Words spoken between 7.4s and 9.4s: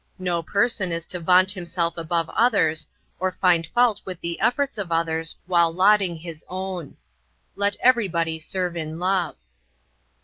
Let everybody serve in love."